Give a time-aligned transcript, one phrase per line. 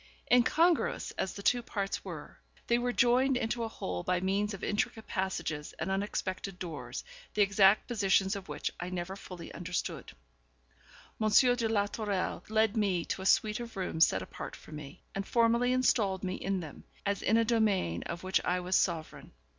[0.31, 4.63] Incongruous as the two parts were, they were joined into a whole by means of
[4.63, 7.03] intricate passages and unexpected doors,
[7.35, 10.11] the exact positions of which I never fully understood.
[11.21, 11.29] M.
[11.29, 15.23] de la Tourelle led me to a suite of rooms set apart for me, and
[15.23, 19.33] formally installed me in them, as in a domain of which I was sovereign.